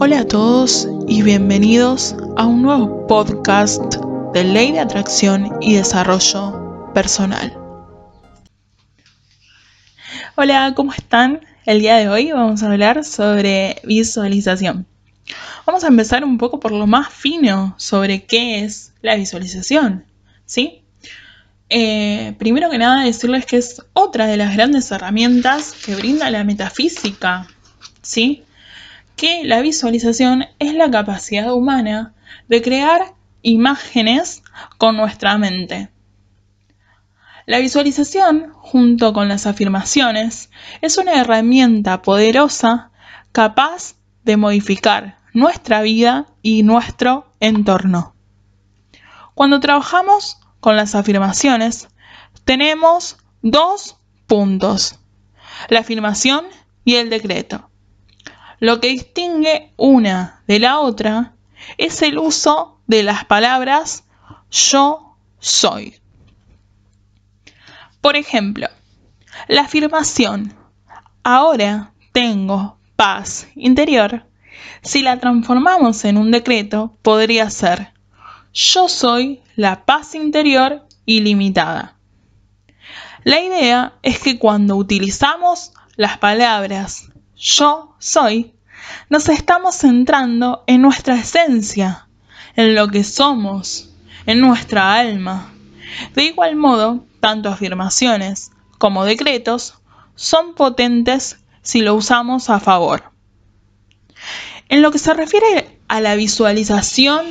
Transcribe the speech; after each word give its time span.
Hola 0.00 0.20
a 0.20 0.28
todos 0.28 0.88
y 1.08 1.22
bienvenidos 1.22 2.14
a 2.36 2.46
un 2.46 2.62
nuevo 2.62 3.08
podcast 3.08 3.96
de 4.32 4.44
Ley 4.44 4.70
de 4.70 4.78
Atracción 4.78 5.58
y 5.60 5.74
Desarrollo 5.74 6.92
Personal. 6.94 7.52
Hola, 10.36 10.72
¿cómo 10.76 10.92
están? 10.92 11.40
El 11.66 11.80
día 11.80 11.96
de 11.96 12.08
hoy 12.08 12.30
vamos 12.30 12.62
a 12.62 12.70
hablar 12.70 13.04
sobre 13.04 13.80
visualización. 13.82 14.86
Vamos 15.66 15.82
a 15.82 15.88
empezar 15.88 16.24
un 16.24 16.38
poco 16.38 16.60
por 16.60 16.70
lo 16.70 16.86
más 16.86 17.12
fino 17.12 17.74
sobre 17.76 18.24
qué 18.24 18.62
es 18.62 18.92
la 19.02 19.16
visualización, 19.16 20.04
¿sí? 20.46 20.84
Eh, 21.70 22.36
primero 22.38 22.70
que 22.70 22.78
nada 22.78 23.02
decirles 23.02 23.46
que 23.46 23.56
es 23.56 23.82
otra 23.94 24.28
de 24.28 24.36
las 24.36 24.54
grandes 24.54 24.92
herramientas 24.92 25.74
que 25.84 25.96
brinda 25.96 26.30
la 26.30 26.44
metafísica, 26.44 27.48
¿sí? 28.00 28.44
Que 29.18 29.42
la 29.44 29.60
visualización 29.62 30.46
es 30.60 30.74
la 30.74 30.92
capacidad 30.92 31.52
humana 31.52 32.14
de 32.46 32.62
crear 32.62 33.16
imágenes 33.42 34.44
con 34.78 34.96
nuestra 34.96 35.36
mente. 35.38 35.90
La 37.44 37.58
visualización, 37.58 38.52
junto 38.52 39.12
con 39.12 39.28
las 39.28 39.48
afirmaciones, 39.48 40.50
es 40.82 40.98
una 40.98 41.14
herramienta 41.20 42.00
poderosa 42.00 42.92
capaz 43.32 43.96
de 44.22 44.36
modificar 44.36 45.18
nuestra 45.34 45.82
vida 45.82 46.26
y 46.40 46.62
nuestro 46.62 47.26
entorno. 47.40 48.14
Cuando 49.34 49.58
trabajamos 49.58 50.38
con 50.60 50.76
las 50.76 50.94
afirmaciones, 50.94 51.88
tenemos 52.44 53.16
dos 53.42 53.96
puntos, 54.28 55.00
la 55.70 55.80
afirmación 55.80 56.44
y 56.84 56.94
el 56.94 57.10
decreto. 57.10 57.67
Lo 58.60 58.80
que 58.80 58.88
distingue 58.88 59.72
una 59.76 60.42
de 60.46 60.58
la 60.58 60.80
otra 60.80 61.34
es 61.76 62.02
el 62.02 62.18
uso 62.18 62.80
de 62.86 63.02
las 63.02 63.24
palabras 63.24 64.04
yo 64.50 65.16
soy. 65.38 66.00
Por 68.00 68.16
ejemplo, 68.16 68.68
la 69.48 69.62
afirmación 69.62 70.54
ahora 71.22 71.92
tengo 72.12 72.78
paz 72.96 73.48
interior, 73.54 74.24
si 74.82 75.02
la 75.02 75.18
transformamos 75.18 76.04
en 76.04 76.16
un 76.16 76.30
decreto, 76.30 76.96
podría 77.02 77.50
ser 77.50 77.92
yo 78.52 78.88
soy 78.88 79.42
la 79.56 79.84
paz 79.84 80.14
interior 80.14 80.86
ilimitada. 81.04 81.96
La 83.24 83.40
idea 83.40 83.94
es 84.02 84.18
que 84.18 84.38
cuando 84.38 84.76
utilizamos 84.76 85.72
las 85.96 86.18
palabras 86.18 87.10
yo 87.38 87.94
soy, 87.98 88.52
nos 89.08 89.28
estamos 89.28 89.76
centrando 89.76 90.64
en 90.66 90.82
nuestra 90.82 91.14
esencia, 91.14 92.08
en 92.56 92.74
lo 92.74 92.88
que 92.88 93.04
somos, 93.04 93.90
en 94.26 94.40
nuestra 94.40 94.94
alma. 94.94 95.52
De 96.14 96.24
igual 96.24 96.56
modo, 96.56 97.04
tanto 97.20 97.48
afirmaciones 97.48 98.50
como 98.78 99.04
decretos 99.04 99.74
son 100.14 100.54
potentes 100.54 101.38
si 101.62 101.80
lo 101.80 101.94
usamos 101.94 102.50
a 102.50 102.60
favor. 102.60 103.04
En 104.68 104.82
lo 104.82 104.90
que 104.90 104.98
se 104.98 105.14
refiere 105.14 105.78
a 105.86 106.00
la 106.00 106.16
visualización 106.16 107.24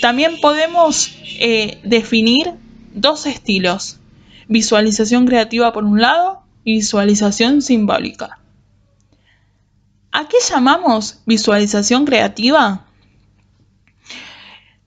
también 0.00 0.40
podemos 0.40 1.14
eh, 1.38 1.80
definir 1.84 2.52
dos 2.94 3.26
estilos, 3.26 4.00
visualización 4.48 5.26
creativa 5.26 5.72
por 5.72 5.84
un 5.84 6.00
lado 6.00 6.42
y 6.64 6.74
visualización 6.74 7.62
simbólica. 7.62 8.41
¿A 10.12 10.28
qué 10.28 10.36
llamamos 10.46 11.22
visualización 11.26 12.04
creativa? 12.04 12.86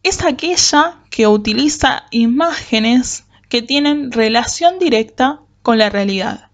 Es 0.04 0.24
aquella 0.24 1.00
que 1.10 1.28
utiliza 1.28 2.04
imágenes 2.12 3.26
que 3.50 3.62
tienen 3.62 4.12
relación 4.12 4.78
directa 4.78 5.42
con 5.64 5.80
la 5.80 5.90
realidad. 5.90 6.52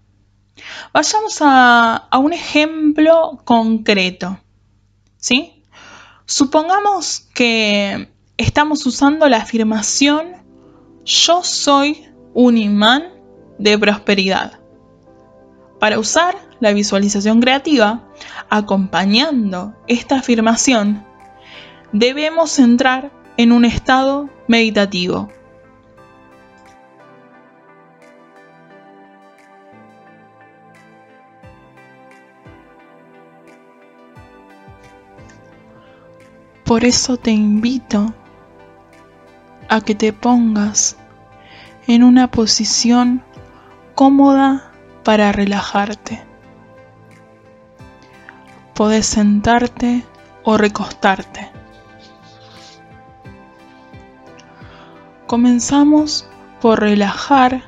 Vayamos 0.92 1.42
a, 1.42 1.96
a 1.96 2.18
un 2.18 2.32
ejemplo 2.32 3.40
concreto. 3.44 4.40
¿Sí? 5.18 5.62
Supongamos 6.24 7.28
que 7.34 8.10
estamos 8.38 8.86
usando 8.86 9.28
la 9.28 9.38
afirmación 9.38 10.42
yo 11.04 11.42
soy 11.42 12.08
un 12.32 12.56
imán 12.56 13.12
de 13.58 13.78
prosperidad. 13.78 14.60
Para 15.80 15.98
usar 15.98 16.36
la 16.62 16.72
visualización 16.72 17.40
creativa, 17.40 18.04
acompañando 18.48 19.74
esta 19.88 20.18
afirmación, 20.18 21.04
debemos 21.92 22.56
entrar 22.60 23.10
en 23.36 23.50
un 23.50 23.64
estado 23.64 24.30
meditativo. 24.46 25.28
Por 36.62 36.84
eso 36.84 37.16
te 37.16 37.32
invito 37.32 38.14
a 39.68 39.80
que 39.80 39.96
te 39.96 40.12
pongas 40.12 40.96
en 41.88 42.04
una 42.04 42.30
posición 42.30 43.24
cómoda 43.96 44.70
para 45.02 45.32
relajarte. 45.32 46.31
Podés 48.74 49.06
sentarte 49.06 50.04
o 50.44 50.56
recostarte. 50.56 51.50
Comenzamos 55.26 56.26
por 56.60 56.80
relajar 56.80 57.62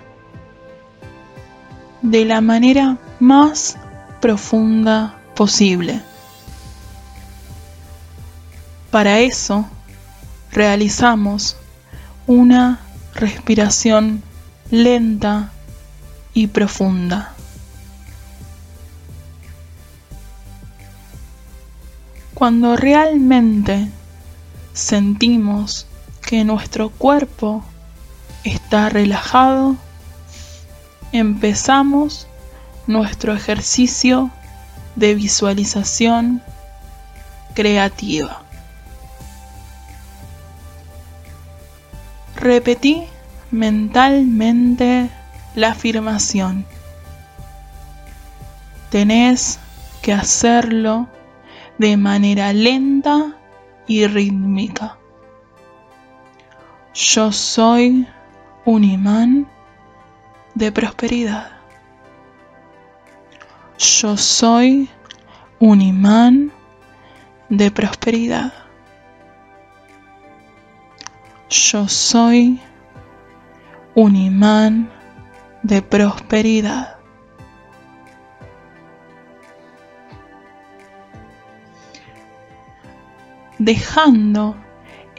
de 2.02 2.24
la 2.24 2.40
manera 2.40 2.98
más 3.20 3.76
profunda 4.20 5.18
posible. 5.34 6.02
Para 8.90 9.20
eso 9.20 9.66
realizamos 10.52 11.56
una 12.26 12.80
respiración 13.14 14.22
lenta 14.70 15.50
y 16.32 16.46
profunda. 16.46 17.33
Cuando 22.34 22.76
realmente 22.76 23.88
sentimos 24.72 25.86
que 26.20 26.44
nuestro 26.44 26.90
cuerpo 26.90 27.64
está 28.42 28.88
relajado, 28.88 29.76
empezamos 31.12 32.26
nuestro 32.88 33.32
ejercicio 33.34 34.30
de 34.96 35.14
visualización 35.14 36.42
creativa. 37.54 38.42
Repetí 42.34 43.04
mentalmente 43.52 45.08
la 45.54 45.70
afirmación. 45.70 46.66
Tenés 48.90 49.60
que 50.02 50.12
hacerlo 50.12 51.08
de 51.78 51.96
manera 51.96 52.52
lenta 52.52 53.36
y 53.86 54.06
rítmica. 54.06 54.98
Yo 56.94 57.32
soy 57.32 58.06
un 58.64 58.84
imán 58.84 59.48
de 60.54 60.70
prosperidad. 60.70 61.50
Yo 63.78 64.16
soy 64.16 64.88
un 65.58 65.80
imán 65.80 66.52
de 67.48 67.70
prosperidad. 67.70 68.52
Yo 71.50 71.88
soy 71.88 72.60
un 73.94 74.16
imán 74.16 74.90
de 75.62 75.82
prosperidad. 75.82 76.93
Dejando 83.58 84.56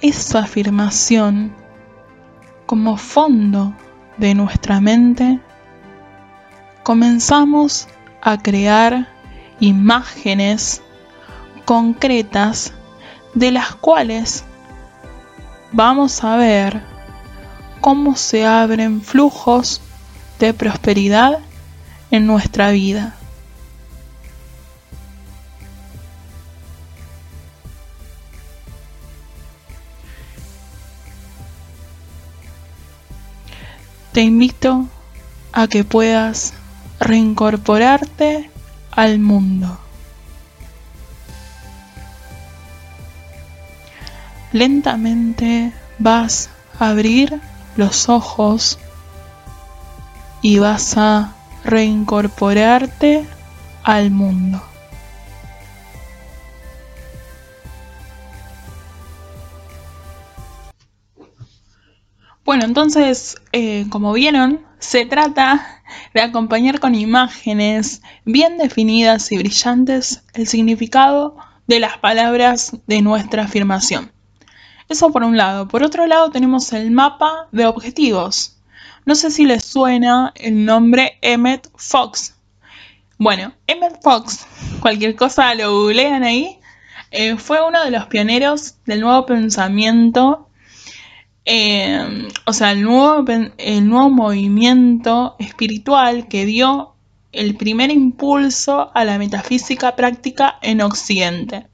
esa 0.02 0.40
afirmación 0.40 1.54
como 2.66 2.98
fondo 2.98 3.74
de 4.18 4.36
nuestra 4.36 4.82
mente, 4.82 5.40
comenzamos 6.84 7.88
a 8.22 8.38
crear 8.38 9.08
imágenes 9.60 10.82
concretas 11.64 12.74
de 13.34 13.52
las 13.52 13.74
cuales 13.76 14.44
vamos 15.72 16.24
a 16.24 16.36
ver 16.36 16.82
cómo 17.80 18.16
se 18.16 18.46
abren 18.46 19.02
flujos 19.02 19.82
de 20.40 20.54
prosperidad 20.54 21.40
en 22.12 22.28
nuestra 22.28 22.72
vida. 22.72 23.16
Te 34.16 34.22
invito 34.22 34.88
a 35.52 35.68
que 35.68 35.84
puedas 35.84 36.54
reincorporarte 37.02 38.50
al 38.92 39.20
mundo. 39.20 39.78
Lentamente 44.54 45.74
vas 46.00 46.50
a 46.80 46.92
abrir 46.92 47.42
los 47.76 48.08
ojos 48.08 48.80
y 50.42 50.60
vas 50.60 50.96
a 50.96 51.36
reincorporarte 51.66 53.26
al 53.84 54.12
mundo. 54.12 54.64
Bueno, 62.56 62.70
entonces, 62.70 63.36
eh, 63.52 63.86
como 63.90 64.14
vieron, 64.14 64.66
se 64.80 65.06
trata 65.06 65.82
de 66.14 66.22
acompañar 66.22 66.80
con 66.80 66.96
imágenes 66.96 68.02
bien 68.24 68.58
definidas 68.58 69.30
y 69.34 69.38
brillantes 69.38 70.24
el 70.34 70.48
significado 70.48 71.36
de 71.68 71.82
las 71.82 71.98
palabras 71.98 72.78
de 72.88 73.02
nuestra 73.02 73.44
afirmación. 73.44 74.10
Eso 74.88 75.12
por 75.12 75.26
un 75.26 75.36
lado. 75.36 75.68
Por 75.68 75.84
otro 75.84 76.08
lado 76.08 76.32
tenemos 76.32 76.72
el 76.72 76.92
mapa 76.92 77.50
de 77.52 77.66
objetivos. 77.66 78.56
No 79.04 79.16
sé 79.16 79.32
si 79.32 79.44
les 79.44 79.66
suena 79.66 80.32
el 80.36 80.64
nombre 80.64 81.18
Emmet 81.22 81.70
Fox. 81.76 82.36
Bueno, 83.18 83.52
Emmet 83.68 84.02
Fox, 84.02 84.48
cualquier 84.80 85.18
cosa 85.18 85.54
lo 85.56 85.74
googlean 85.74 86.24
ahí, 86.24 86.58
eh, 87.12 87.36
fue 87.36 87.68
uno 87.68 87.84
de 87.84 87.92
los 87.92 88.06
pioneros 88.06 88.76
del 88.86 89.02
nuevo 89.02 89.26
pensamiento 89.26 90.45
eh, 91.46 92.28
o 92.46 92.54
sea, 92.54 92.72
el 92.72 92.82
nuevo, 92.82 93.24
el 93.58 93.88
nuevo 93.88 94.10
movimiento 94.10 95.36
espiritual 95.40 96.28
que 96.28 96.46
dio 96.46 96.96
el 97.32 97.56
primer 97.56 97.92
impulso 97.92 98.92
a 98.96 99.06
la 99.06 99.18
metafísica 99.20 99.96
práctica 99.96 100.58
en 100.62 100.82
Occidente. 100.82 101.68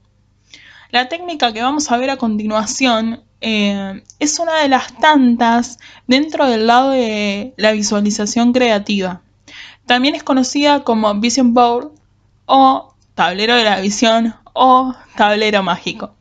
La 0.90 1.08
técnica 1.08 1.52
que 1.52 1.62
vamos 1.62 1.90
a 1.90 1.96
ver 1.96 2.10
a 2.10 2.18
continuación 2.18 3.22
eh, 3.40 4.02
es 4.18 4.38
una 4.38 4.58
de 4.58 4.68
las 4.68 4.94
tantas 4.98 5.78
dentro 6.06 6.46
del 6.46 6.66
lado 6.66 6.90
de 6.90 7.54
la 7.56 7.72
visualización 7.72 8.52
creativa. 8.52 9.22
También 9.86 10.14
es 10.14 10.22
conocida 10.22 10.84
como 10.84 11.14
Vision 11.14 11.54
Board 11.54 11.92
o 12.46 12.94
tablero 13.14 13.54
de 13.56 13.64
la 13.64 13.80
visión 13.80 14.34
o 14.52 14.94
tablero 15.16 15.62
mágico. 15.62 16.14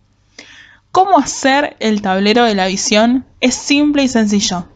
¿Cómo 0.91 1.17
hacer 1.17 1.77
el 1.79 2.01
tablero 2.01 2.43
de 2.43 2.53
la 2.53 2.67
visión? 2.67 3.25
Es 3.39 3.55
simple 3.55 4.03
y 4.03 4.09
sencillo. 4.09 4.67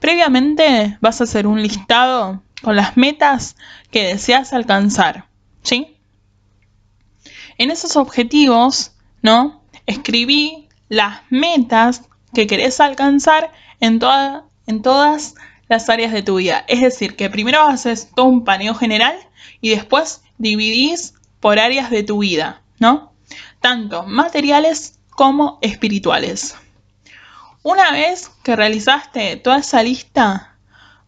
Previamente 0.00 0.98
vas 1.00 1.20
a 1.20 1.24
hacer 1.24 1.46
un 1.46 1.62
listado 1.62 2.42
con 2.62 2.74
las 2.74 2.96
metas 2.96 3.54
que 3.92 4.02
deseas 4.02 4.52
alcanzar, 4.52 5.26
¿sí? 5.62 5.96
En 7.58 7.70
esos 7.70 7.96
objetivos, 7.96 8.92
¿no? 9.22 9.62
Escribí 9.86 10.68
las 10.88 11.20
metas 11.30 12.02
que 12.34 12.48
querés 12.48 12.80
alcanzar 12.80 13.52
en, 13.78 14.00
en 14.66 14.82
todas 14.82 15.34
las 15.68 15.88
áreas 15.88 16.12
de 16.12 16.24
tu 16.24 16.36
vida. 16.36 16.64
Es 16.66 16.80
decir, 16.80 17.14
que 17.14 17.30
primero 17.30 17.62
haces 17.62 18.10
todo 18.16 18.26
un 18.26 18.44
paneo 18.44 18.74
general 18.74 19.16
y 19.60 19.70
después 19.70 20.22
dividís 20.38 21.14
por 21.38 21.60
áreas 21.60 21.90
de 21.90 22.02
tu 22.02 22.18
vida, 22.18 22.62
¿no? 22.80 23.12
Tanto 23.60 24.02
materiales 24.02 24.98
como 25.14 25.58
espirituales. 25.62 26.56
Una 27.62 27.92
vez 27.92 28.30
que 28.42 28.56
realizaste 28.56 29.36
toda 29.36 29.58
esa 29.58 29.82
lista, 29.82 30.56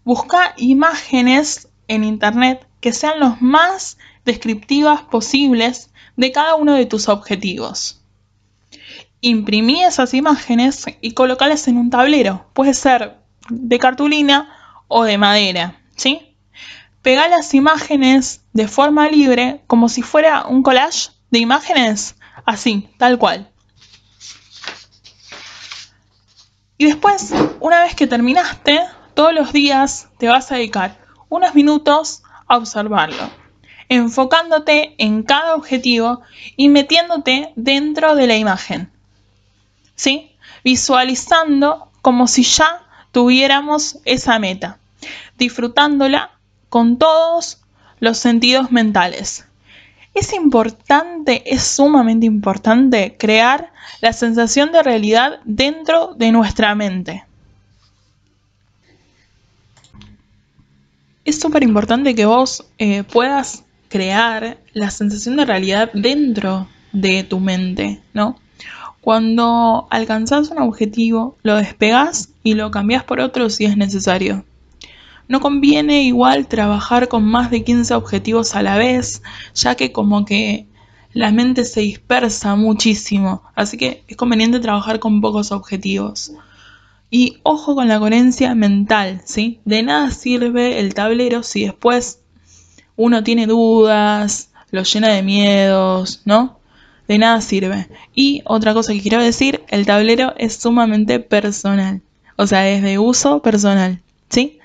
busca 0.05 0.55
imágenes 0.57 1.69
en 1.89 2.05
internet 2.05 2.67
que 2.81 2.93
sean 2.93 3.19
los 3.19 3.41
más 3.41 3.99
descriptivas 4.25 5.03
posibles 5.03 5.91
de 6.17 6.33
cada 6.33 6.55
uno 6.55 6.75
de 6.75 6.87
tus 6.87 7.09
objetivos. 7.09 8.01
Imprimí 9.21 9.83
esas 9.83 10.15
imágenes 10.15 10.85
y 11.01 11.13
colocalas 11.13 11.67
en 11.67 11.79
un 11.79 11.91
tablero. 11.91 12.47
Puede 12.53 12.75
ser 12.75 13.17
de 13.49 13.79
cartulina 13.79 14.55
o 14.87 15.05
de 15.05 15.19
madera, 15.19 15.81
¿sí? 15.97 16.37
Pega 17.03 17.29
las 17.29 17.53
imágenes 17.55 18.43
de 18.53 18.69
forma 18.69 19.09
libre 19.09 19.63
como 19.67 19.89
si 19.89 20.03
fuera 20.03 20.47
un 20.47 20.63
collage 20.63 21.11
de 21.31 21.39
imágenes, 21.39 22.17
así, 22.47 22.89
tal 22.99 23.19
cual. 23.19 23.51
Y 26.77 26.87
después, 26.87 27.33
una 27.61 27.83
vez 27.83 27.95
que 27.95 28.07
terminaste, 28.07 28.81
todos 29.15 29.33
los 29.33 29.53
días 29.53 30.09
te 30.19 30.29
vas 30.29 30.51
a 30.51 30.57
dedicar 30.57 30.99
unos 31.29 31.55
minutos 31.55 32.23
a 32.47 32.57
observarlo, 32.57 33.31
enfocándote 33.89 34.95
en 34.99 35.23
cada 35.23 35.55
objetivo 35.55 36.23
y 36.57 36.69
metiéndote 36.69 37.53
dentro 37.55 38.17
de 38.17 38.27
la 38.27 38.37
imagen. 38.37 38.91
¿Sí? 39.95 40.33
Visualizando 40.65 41.91
como 42.03 42.27
si 42.27 42.43
ya 42.43 42.83
tuviéramos 43.13 43.99
esa 44.05 44.39
meta, 44.41 44.79
disfrutándola 45.39 46.33
con 46.69 46.99
todos 46.99 47.61
los 48.01 48.19
sentidos 48.19 48.73
mentales. 48.73 49.47
Es 50.15 50.33
importante, 50.33 51.43
es 51.53 51.63
sumamente 51.65 52.25
importante 52.25 53.17
crear 53.19 53.73
la 54.01 54.13
sensación 54.13 54.71
de 54.71 54.83
realidad 54.83 55.41
dentro 55.45 56.15
de 56.15 56.31
nuestra 56.31 56.75
mente. 56.75 57.25
Es 61.25 61.41
súper 61.41 61.63
importante 61.63 62.15
que 62.15 62.27
vos 62.27 62.65
eh, 62.79 63.03
puedas 63.03 63.65
crear 63.89 64.59
la 64.73 64.91
sensación 64.91 65.37
de 65.37 65.47
realidad 65.47 65.91
dentro 65.95 66.69
de 66.93 67.25
tu 67.25 67.41
mente, 67.41 68.01
¿no? 68.13 68.37
Cuando 69.01 69.87
alcanzás 69.91 70.51
un 70.51 70.59
objetivo, 70.59 71.37
lo 71.43 71.57
despegas 71.57 72.31
y 72.43 72.55
lo 72.55 72.71
cambias 72.71 73.05
por 73.05 73.21
otro 73.21 73.51
si 73.51 73.65
es 73.65 73.77
necesario. 73.77 74.45
No 75.29 75.41
conviene 75.41 76.03
igual 76.03 76.47
trabajar 76.47 77.09
con 77.09 77.25
más 77.25 77.51
de 77.51 77.65
15 77.65 77.95
objetivos 77.95 78.55
a 78.55 78.63
la 78.63 78.77
vez, 78.77 79.23
ya 79.55 79.75
que 79.75 79.93
como 79.93 80.25
que 80.25 80.67
la 81.15 81.31
mente 81.31 81.65
se 81.65 81.81
dispersa 81.81 82.57
muchísimo, 82.57 83.43
así 83.55 83.77
que 83.77 84.03
es 84.09 84.17
conveniente 84.17 84.61
trabajar 84.61 84.99
con 84.99 85.21
pocos 85.21 85.53
objetivos. 85.53 86.33
Y 87.11 87.39
ojo 87.45 87.77
con 87.77 87.87
la 87.87 88.01
coherencia 88.01 88.55
mental, 88.57 89.23
¿sí? 89.25 89.61
De 89.65 89.83
nada 89.85 90.11
sirve 90.11 90.81
el 90.81 90.95
tablero 90.95 91.45
si 91.45 91.65
después 91.65 92.19
uno 92.97 93.23
tiene 93.23 93.47
dudas, 93.47 94.51
lo 94.73 94.83
llena 94.83 95.09
de 95.09 95.23
miedos, 95.23 96.23
¿no? 96.25 96.59
De 97.07 97.19
nada 97.19 97.41
sirve. 97.41 97.89
Y 98.15 98.43
otra 98.45 98.75
cosa 98.75 98.93
que 98.93 99.01
quiero 99.01 99.23
decir, 99.23 99.63
el 99.69 99.87
tablero 99.87 100.35
es 100.37 100.57
sumamente 100.57 101.21
personal, 101.21 102.03
o 102.37 102.47
sea, 102.49 102.69
es 102.69 102.83
de 102.83 102.99
uso 102.99 103.41
personal, 103.41 104.01
¿sí? 104.29 104.59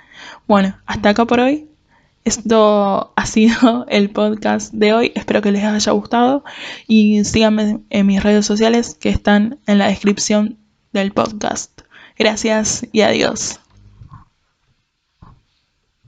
Bueno, 0.49 0.75
hasta 0.87 1.09
acá 1.09 1.25
por 1.25 1.39
hoy. 1.41 1.69
Esto 2.25 3.13
ha 3.15 3.25
sido 3.27 3.85
el 3.87 4.09
podcast 4.09 4.73
de 4.73 4.93
hoy. 4.93 5.11
Espero 5.13 5.43
que 5.43 5.51
les 5.51 5.63
haya 5.63 5.91
gustado 5.91 6.43
y 6.87 7.23
síganme 7.23 7.81
en 7.91 8.07
mis 8.07 8.23
redes 8.23 8.47
sociales 8.47 8.97
que 8.99 9.09
están 9.09 9.59
en 9.67 9.77
la 9.77 9.89
descripción 9.89 10.57
del 10.91 11.11
podcast. 11.11 11.81
Gracias 12.17 12.83
y 12.91 13.01
adiós. 13.01 13.59